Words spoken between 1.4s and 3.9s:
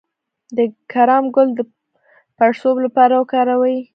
د پړسوب لپاره وکاروئ